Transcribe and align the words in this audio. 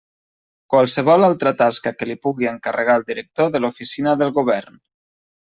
Qualsevol 0.73 1.27
altra 1.27 1.51
tasca 1.59 1.93
que 1.99 2.09
li 2.11 2.17
pugui 2.25 2.49
encarregar 2.53 2.97
el 3.01 3.07
director 3.13 3.55
de 3.57 3.63
l'Oficina 3.63 4.19
del 4.23 4.37
Govern. 4.39 4.85